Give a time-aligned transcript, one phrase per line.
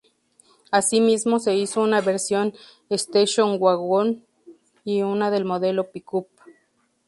[0.71, 2.55] Así mismo se hizo una versión
[2.89, 4.25] Station wagon
[4.83, 6.27] y una del modelo pick-up.